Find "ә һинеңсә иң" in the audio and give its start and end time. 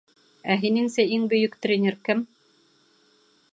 0.53-1.27